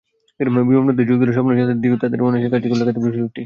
[0.39, 3.39] বিমানবাহিনীতে যোগ দেওয়ার স্বপ্ন যাঁদের দীর্ঘদিনের, তাঁরা অনায়াসেই কাজে লাগাতে পারেন সুযোগটি।